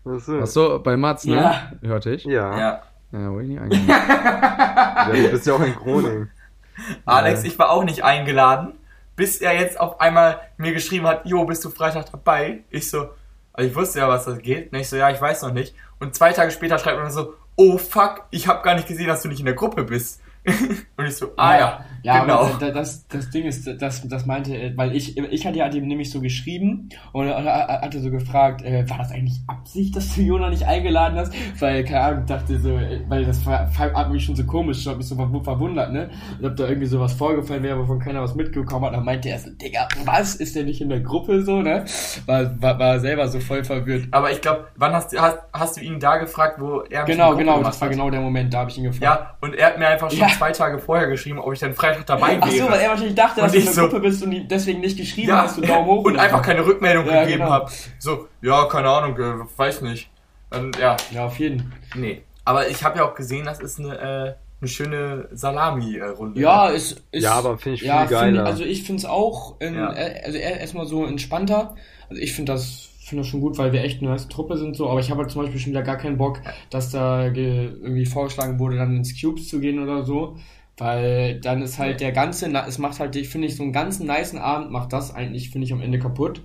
[0.03, 0.41] Was ist?
[0.41, 1.35] Achso, bei Mats, ne?
[1.35, 1.71] Ja.
[1.81, 2.25] Hörte ich.
[2.25, 2.51] Ja.
[2.51, 2.59] ja.
[2.59, 3.19] Ja.
[3.19, 5.23] Ja, wo ich nicht eingeladen.
[5.23, 6.31] du bist ja auch in Groningen.
[7.05, 8.73] Alex, ich war auch nicht eingeladen,
[9.15, 12.63] bis er jetzt auf einmal mir geschrieben hat, Jo, bist du Freitag dabei?
[12.71, 13.09] Ich so,
[13.53, 14.73] also ich wusste ja, was das geht.
[14.73, 15.75] Und ich so, ja, ich weiß noch nicht.
[15.99, 19.21] Und zwei Tage später schreibt er so, oh fuck, ich habe gar nicht gesehen, dass
[19.21, 20.19] du nicht in der Gruppe bist.
[20.97, 22.41] Und ich so, ah ja, ja, genau.
[22.41, 25.67] aber da- das, das Ding ist, das, das meinte, äh, weil ich, ich hatte ja
[25.71, 29.95] ihm nämlich so geschrieben und er er hatte so gefragt, äh, war das eigentlich Absicht,
[29.95, 31.33] dass du Jona nicht eingeladen hast?
[31.59, 34.97] Weil, keine Ahnung, dachte so, äh, weil das hat mich schon so komisch, ich hab
[34.97, 36.09] mich so verw- verwundert, ne?
[36.39, 39.39] Und ob da irgendwie sowas vorgefallen wäre, wovon keiner was mitbekommen hat, dann meinte er
[39.39, 41.85] so, Digga, was, ist der nicht in der Gruppe so, ne?
[42.25, 44.07] War, war, war selber so voll verwirrt.
[44.11, 47.15] Aber ich glaube, wann hast du, hast, hast du ihn da gefragt, wo er mich
[47.15, 47.95] Genau, genau, das war hat?
[47.95, 49.03] genau der Moment, da habe ich ihn gefragt.
[49.03, 50.27] Ja, und er hat mir einfach schon Ja.
[50.37, 52.65] Zwei Tage vorher geschrieben, ob ich dann Freitag dabei Ach wäre.
[52.65, 54.31] so, weil er wahrscheinlich dachte, dass Und du in ich der so- Gruppe bist und
[54.31, 56.03] die deswegen nicht geschrieben ja, hast, du Daumen hoch.
[56.05, 56.43] und einfach so.
[56.43, 57.51] keine Rückmeldung Ja, gegeben genau.
[57.51, 57.71] habe.
[57.99, 60.09] So, ja, keine Ahnung, äh, weiß nicht.
[60.49, 61.73] Dann, ja, Ja, auf jeden.
[61.95, 62.21] nee.
[62.45, 66.39] Aber ich habe ja auch gesehen, das ist eine, äh, eine schöne Salami-Runde.
[66.39, 68.45] Ja, ist, ist Ja, aber finde ich viel ja, find- geiler.
[68.45, 69.93] also ich finde es auch, in, Ja.
[69.93, 71.75] äh, also er- erstmal so entspannter.
[72.09, 74.75] Also ich finde das, finde das schon gut, weil wir echt eine nice Truppe sind
[74.75, 74.89] so.
[74.89, 78.05] Aber ich habe halt zum Beispiel schon wieder gar keinen Bock, dass da ge, irgendwie
[78.05, 80.37] vorgeschlagen wurde, dann ins Cubes zu gehen oder so.
[80.77, 84.07] Weil dann ist halt der ganze, es macht halt, ich finde ich, so einen ganzen
[84.07, 86.41] niceen Abend macht das eigentlich, finde ich, am Ende kaputt.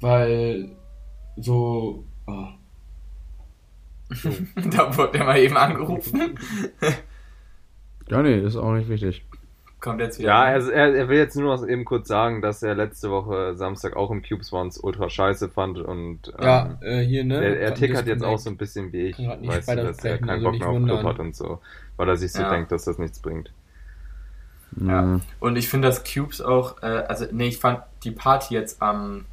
[0.00, 0.76] Weil
[1.36, 2.48] so, oh,
[4.70, 6.38] da wurde er mal eben angerufen.
[8.08, 9.24] Ja, nee, ist auch nicht wichtig.
[9.82, 10.28] Kommt jetzt wieder.
[10.28, 13.56] Ja, er, er, er will jetzt nur noch eben kurz sagen, dass er letzte Woche
[13.56, 17.24] Samstag auch im Cubes war und es ultra scheiße fand und ähm, ja, äh, hier,
[17.24, 17.44] ne?
[17.44, 20.18] er, er tickert jetzt auch so ein bisschen wie ich, weißt du, weiter dass er
[20.18, 21.60] keinen also Bock mehr auf Club hat und so,
[21.96, 22.50] weil er sich so Ja.
[22.50, 23.50] denkt, dass das nichts bringt.
[24.80, 25.18] Ja.
[25.40, 29.24] Und ich finde das Cubes auch, äh, also nee, ich fand die Party jetzt am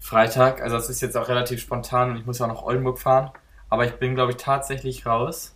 [0.00, 2.98] Freitag, also das ist jetzt auch relativ spontan und ich muss ja auch nach Oldenburg
[2.98, 3.30] fahren,
[3.68, 5.54] aber ich bin, glaube ich, tatsächlich raus.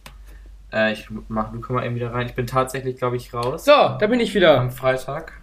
[0.72, 2.26] Äh, ich mach, du komm mal eben wieder rein.
[2.26, 3.64] Ich bin tatsächlich, glaube ich, raus.
[3.64, 4.58] So, da bin ich wieder.
[4.58, 5.41] Am Freitag.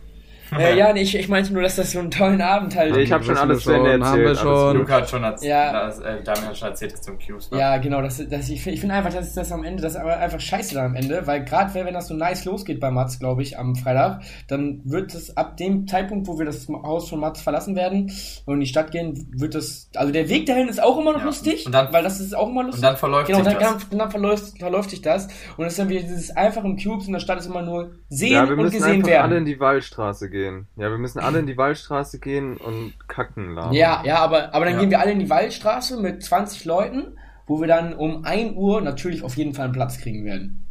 [0.58, 2.96] Äh, ja, nee, ich, ich meinte nur, dass das so einen tollen Abend halt.
[2.98, 4.40] Ich habe schon alles zu Ende schon, haben wir erzählt.
[4.48, 4.78] schon.
[4.78, 5.72] Luca hat schon erzählt, Ja.
[5.86, 7.60] das, äh, Damian hat schon erzählt, dass du im Cubes war.
[7.60, 9.94] Ja, genau, das, das, ich finde ich find einfach, das ist das am Ende, das
[9.94, 12.90] ist aber einfach scheiße dann am Ende, weil gerade wenn das so nice losgeht bei
[12.92, 17.10] Mats, glaube ich, am Freitag, dann wird es ab dem Zeitpunkt, wo wir das Haus
[17.10, 18.12] von Mats verlassen werden
[18.46, 21.20] und in die Stadt gehen, wird das, also der Weg dahin ist auch immer noch
[21.20, 21.26] Ja.
[21.26, 22.80] lustig, Und dann- weil das ist auch immer lustig.
[22.84, 23.90] Und dann verläuft Genau, sich dann, das.
[23.90, 27.08] dann, dann verläuft, verläuft sich das und es ist dann wieder dieses einfach im Cubes
[27.08, 29.24] in der Stadt ist immer nur sehen Ja, wir und müssen gesehen einfach werden.
[29.24, 30.39] alle in die Waldstraße gehen.
[30.46, 33.74] Ja, wir müssen alle in die Waldstraße gehen und kacken laden.
[33.74, 34.80] Ja, ja, aber, aber dann Ja.
[34.82, 38.82] gehen wir alle in die Waldstraße mit 20 Leuten, wo wir dann um 1 Uhr
[38.82, 40.66] natürlich auf jeden Fall einen Platz kriegen werden.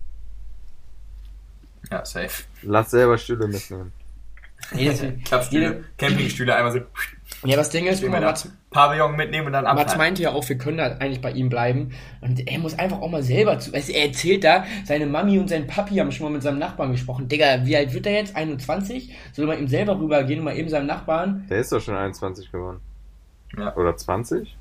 [1.91, 2.45] Ja, safe.
[2.63, 3.93] Lass selber Stühle mitnehmen.
[5.25, 6.81] Klappstühle, Campingstühle, einmal so
[7.45, 8.21] Ja, das Ding ist, guck mal.
[8.21, 9.99] Mats, Pavillon mitnehmen und dann Mats abfahren.
[9.99, 11.93] meinte ja auch, wir können da eigentlich bei ihm bleiben.
[12.21, 13.73] Und er muss einfach auch mal selber zu.
[13.73, 16.91] Weißt, er erzählt da, seine Mami und sein Papi haben schon mal mit seinem Nachbarn
[16.91, 17.29] gesprochen.
[17.29, 18.35] Digga, wie alt wird er jetzt?
[18.35, 19.15] 21?
[19.33, 21.47] Soll er mal eben selber rübergehen und mal eben seinem Nachbarn.
[21.49, 22.81] Der ist doch schon 21 geworden.
[23.57, 23.75] Ja.
[23.77, 24.58] Oder 20?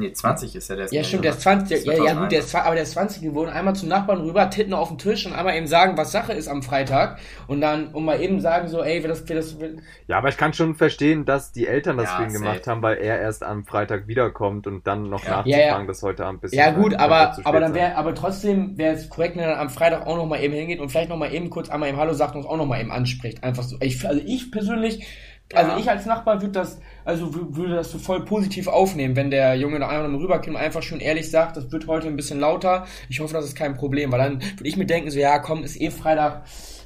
[0.00, 0.86] Nee, 20 ist ja der.
[0.92, 2.20] Ja, stimmt, der ist 20, der, ja, ja, 2001.
[2.22, 3.50] gut, der ist, aber der ist 20 geworden.
[3.50, 6.48] Einmal zum Nachbarn rüber, Titten auf den Tisch und einmal eben sagen, was Sache ist
[6.48, 7.18] am Freitag.
[7.46, 9.76] Und dann, um mal eben sagen, so, ey, wir das, wir das, wir,
[10.08, 12.42] Ja, aber ich kann schon verstehen, dass die Eltern das Ja, für ihn safe.
[12.42, 15.30] gemacht haben, weil er erst am Freitag wiederkommt und dann noch Ja.
[15.38, 15.84] nachzufragen, Ja, ja.
[15.86, 16.58] dass heute Abend bisschen.
[16.58, 19.70] Ja gut, aber, aber dann wäre, aber trotzdem wäre es korrekt, wenn er dann am
[19.70, 22.12] Freitag auch noch mal eben hingeht und vielleicht noch mal eben kurz einmal im Hallo
[22.14, 23.42] sagt und uns auch noch mal eben anspricht.
[23.44, 23.76] Einfach so.
[23.80, 25.06] Ich, also ich persönlich,
[25.54, 29.30] also ich als Nachbar würde das, also wü- würde das so voll positiv aufnehmen, wenn
[29.30, 32.06] der Junge da einfach noch mal rüberkommt und einfach schon ehrlich sagt, das wird heute
[32.08, 32.86] ein bisschen lauter.
[33.08, 35.64] Ich hoffe, das ist kein Problem, weil dann würde ich mir denken, so ja, komm,
[35.64, 36.42] ist eh Freitag,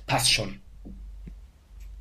[0.07, 0.61] passt schon.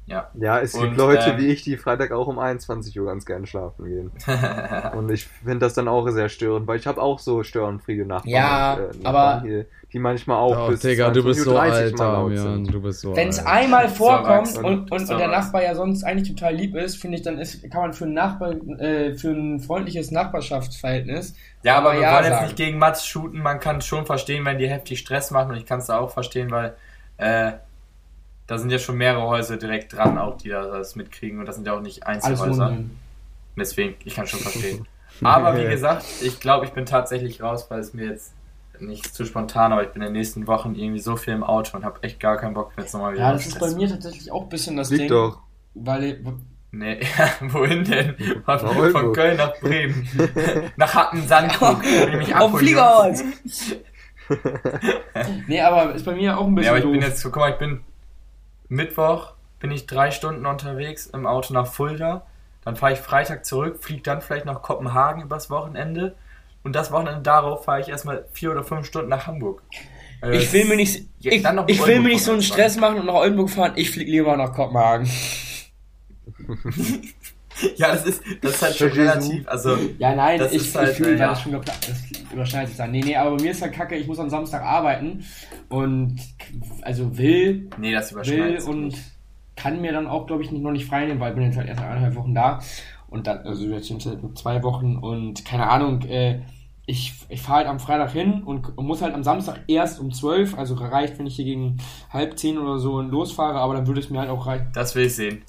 [0.05, 0.29] Ja.
[0.33, 3.25] Ja, es gibt Und, Leute ähm, wie ich, die Freitag auch um 21 Uhr ganz
[3.25, 4.11] gerne schlafen gehen.
[4.97, 8.29] Und ich finde das dann auch sehr störend, weil ich habe auch so störenfriede Nachbarn.
[8.29, 11.99] Ja, Nachbarn aber- hier, die manchmal auch Oh, bis Digga, du 22.30 bist so alt,
[11.99, 12.63] Damian.
[12.65, 15.27] Du bist so Wenn es einmal vorkommt und, und, und der.
[15.27, 18.13] Nachbar ja sonst eigentlich total lieb ist, finde ich, dann ist, kann man für ein,
[18.13, 23.05] Nachbar, äh, für ein freundliches Nachbarschaftsverhältnis Ja, aber wir ja wollen jetzt nicht gegen Mats
[23.05, 23.39] shooten.
[23.39, 25.51] Man kann schon verstehen, wenn die heftig Stress machen.
[25.51, 26.73] Und ich kann es da auch verstehen, weil
[27.17, 27.51] äh,
[28.47, 31.39] da sind ja schon mehrere Häuser direkt dran, auch die da das mitkriegen.
[31.39, 32.77] Und das sind ja auch nicht Einzelhäuser.
[33.55, 34.87] Deswegen, ich kann schon verstehen.
[35.21, 38.33] Aber wie gesagt, ich glaube, ich bin tatsächlich raus, weil es mir jetzt
[38.79, 41.77] nicht zu spontan, aber ich bin in den nächsten Wochen irgendwie so viel im Auto
[41.77, 43.23] und habe echt gar keinen Bock jetzt nochmal wieder.
[43.23, 45.09] Ja, das ist bei mir tatsächlich auch ein bisschen das Liegt Ding.
[45.09, 45.39] doch.
[45.75, 46.19] Weil,
[46.75, 47.01] Nee,
[47.41, 48.15] wohin denn?
[48.45, 48.59] Von,
[48.91, 49.13] von.
[49.13, 50.07] Köln nach Bremen.
[50.75, 51.11] nach
[52.11, 53.19] die mich auf Fliegerholz!
[53.21, 53.75] Jungs.
[55.47, 56.91] nee, aber ist bei mir auch ein Ja, bisschen aber ich doof.
[56.93, 57.81] bin jetzt, guck mal, ich bin
[58.69, 62.25] Mittwoch, bin ich drei Stunden unterwegs im Auto nach Fulda.
[62.65, 66.15] Dann fahre ich Freitag zurück, fliege dann vielleicht nach Kopenhagen übers Wochenende.
[66.63, 69.63] Und das Wochenende darauf fahre ich erstmal vier oder fünf Stunden nach Hamburg.
[70.21, 72.53] Also ich will mir nicht, ich, dann noch ich will mir nicht so einen fahren.
[72.53, 73.73] Stress machen und nach Oldenburg fahren.
[73.75, 75.09] Ich fliege lieber nach Kopenhagen.
[77.75, 79.47] Ja, das ist, das ist halt schon relativ.
[79.47, 81.29] Also, Ja, nein, Das ich, ist halt, ich fühle, äh, ja.
[81.29, 82.91] das schon geplant Das überschneidet sich dann.
[82.91, 85.23] Nee, nee, aber bei mir ist halt kacke, ich muss am Samstag arbeiten
[85.69, 86.19] und
[86.81, 88.95] also will, nee, das will überschneidet sich und
[89.55, 91.57] kann mir dann auch, glaube ich, nicht, noch nicht frei nehmen, weil ich bin jetzt
[91.57, 92.59] halt erst eineinhalb Wochen da
[93.13, 96.41] und dann, also jetzt sind es halt nur zwei Wochen und keine Ahnung, äh,
[96.85, 100.57] ich, ich fahre halt am Freitag hin und, muss halt am Samstag erst um zwölf,
[100.57, 101.77] also reicht, wenn ich hier gegen
[102.09, 104.67] halb zehn oder so losfahre, aber dann würde es mir halt auch reichen.
[104.73, 105.43] Das will ich sehen.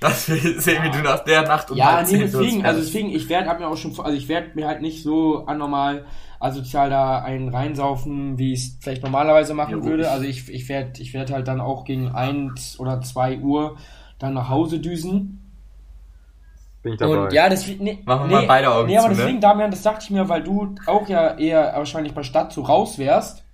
[0.00, 2.66] Das will ich sehen, wie du nach der Nacht um Ja, halb nee, zehn deswegen,
[2.66, 5.46] also deswegen, ich werde hab mir auch schon, also ich werde mir halt nicht so
[5.46, 6.04] anormal
[6.40, 10.10] asozial da einen reinsaufen, wie ich es vielleicht normalerweise machen Ja, würde.
[10.10, 13.76] Also ich, ich werde ich werd halt dann auch gegen eins oder zwei Uhr
[14.18, 15.41] dann nach Hause düsen.
[16.82, 17.18] Bin ich dabei.
[17.18, 19.16] Und ja, deswegen, nee, Machen wir nee, mal beide Augen nee, aber zu, ne?
[19.18, 22.62] deswegen, Damian, das dachte ich mir, weil du auch ja eher wahrscheinlich bei Stadt so
[22.62, 23.44] raus wärst.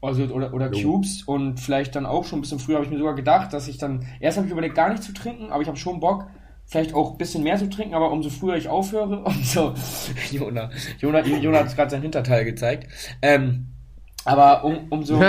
[0.00, 0.92] Also, oder, oder Jo.
[0.92, 3.68] Cubes und vielleicht dann auch schon ein bisschen früher habe ich mir sogar gedacht, dass
[3.68, 6.26] ich dann, erst habe ich überlegt, gar nicht zu trinken, aber ich habe schon Bock,
[6.66, 9.74] vielleicht auch ein bisschen mehr zu trinken, aber umso früher ich aufhöre, umso,
[10.30, 12.88] Jona, Jona, Jona hat gerade sein Hinterteil gezeigt,
[13.22, 13.68] ähm,
[14.26, 15.22] aber um, umso,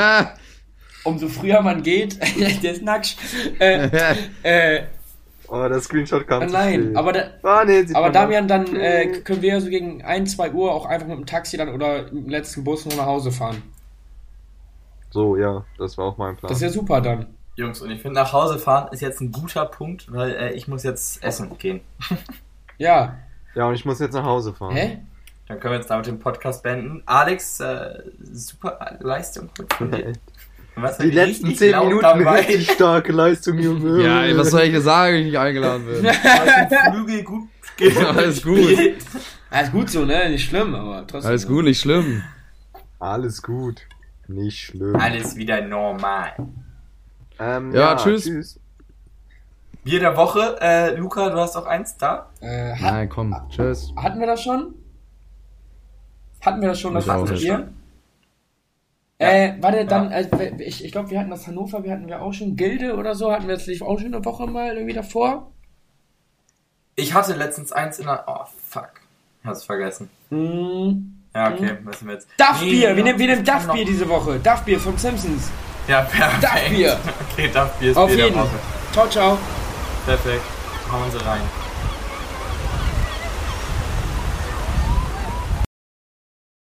[1.05, 2.19] umso früher man geht,
[2.63, 3.15] der ist nackt,
[3.59, 3.89] äh,
[4.43, 4.83] äh,
[5.47, 9.41] Oh, der Screenshot kam zu nein, aber da, Ah, nee, aber Damian, dann äh, können
[9.41, 12.27] wir ja so gegen 1, 2 Uhr auch einfach mit dem Taxi dann oder im
[12.29, 13.61] letzten Bus noch nach Hause fahren.
[15.11, 16.49] So, ja, das war auch mein Plan.
[16.49, 17.27] Das ist ja super dann.
[17.55, 20.67] Jungs, und ich finde, nach Hause fahren ist jetzt ein guter Punkt, weil äh, ich
[20.67, 21.81] muss jetzt essen gehen.
[22.77, 23.15] Ja.
[23.53, 24.75] ja, und ich muss jetzt nach Hause fahren.
[24.75, 24.99] Hä?
[25.47, 27.03] Dann können wir jetzt damit den Podcast beenden.
[27.05, 30.11] Alex, äh, super Leistung von dir.
[30.75, 32.39] Warst Die letzten richtig 10 laut Minuten dabei.
[32.41, 34.03] richtig starke Leistung, Junge.
[34.03, 36.05] Ja, ey, was soll ich dir sagen, wenn ich nicht eingeladen bin?
[36.93, 37.47] Flügel gut
[38.15, 38.77] Alles gut.
[39.49, 40.29] Alles gut so, ne?
[40.29, 41.29] Nicht schlimm, aber trotzdem.
[41.29, 42.23] Alles gut, nicht schlimm.
[42.99, 43.81] Alles gut.
[44.27, 44.95] Nicht schlimm.
[44.95, 46.33] Alles wieder normal.
[47.39, 48.59] Ähm, Ja, tschüss.
[49.83, 50.57] Bier der Woche.
[50.61, 52.29] Äh, Luca, du hast auch eins da?
[52.41, 53.93] Äh, hat, Nein, komm, tschüss.
[53.97, 54.73] hatten wir das schon?
[56.41, 57.51] Hatten wir das schon, das Ich
[59.19, 59.27] wir?
[59.27, 60.27] Äh, warte, dann, äh,
[60.59, 63.31] ich, ich glaube, wir hatten das Hannover, wir hatten wir auch schon Gilde oder so,
[63.31, 65.51] hatten wir lief auch schon eine Woche mal irgendwie davor.
[66.95, 68.23] Ich hatte letztens eins in der...
[68.27, 68.91] Oh, fuck.
[69.43, 70.09] Hast vergessen.
[70.29, 72.27] Mm, Ja, okay, müssen wir jetzt...
[72.37, 74.39] Duff-Bier, Nee, wir nehmen, wir nehmen Duff-Bier diese Woche.
[74.39, 75.49] Duff-Bier von Simpsons.
[75.87, 76.43] Ja, perfekt.
[76.43, 76.97] Duff-Bier.
[77.31, 78.35] Okay, Duff-Bier ist Auf jeden.
[78.35, 78.59] Woche.
[78.93, 79.37] Ciao, ciao.
[80.05, 80.43] Perfekt.
[80.91, 81.64] Hauen sie rein.